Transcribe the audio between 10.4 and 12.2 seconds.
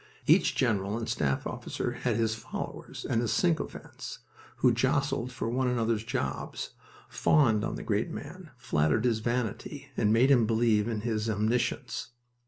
believe in his omniscience.